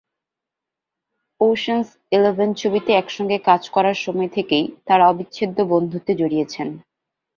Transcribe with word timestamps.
Ocean's 1.41 1.87
Eleven 2.11 2.49
ছবিতে 2.53 2.91
একসঙ্গে 2.93 3.37
কাজ 3.49 3.61
করার 3.69 3.97
সময় 4.05 4.29
থেকেই 4.29 4.65
তাঁরা 4.87 5.05
অবিচ্ছেদ্য 5.07 5.57
বন্ধুত্বে 5.71 6.13
জড়িয়েছেন। 6.15 6.67